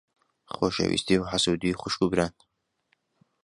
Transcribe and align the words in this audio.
خۆشەویستی 0.53 1.17
و 1.19 1.27
حەسوودی 1.31 1.77
خوشک 1.81 2.01
و 2.01 2.09
بران. 2.11 2.33